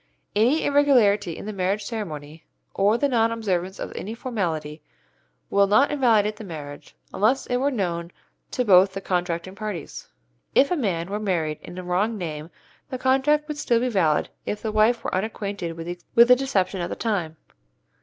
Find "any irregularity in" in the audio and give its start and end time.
0.35-1.45